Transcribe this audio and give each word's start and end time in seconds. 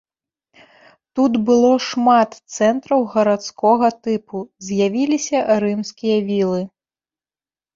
Тут 1.17 1.33
было 1.49 1.69
шмат 1.87 2.29
цэнтраў 2.55 3.05
гарадскога 3.17 3.87
тыпу, 4.09 4.37
з'явіліся 4.71 5.37
рымскія 5.65 6.17
вілы. 6.33 6.61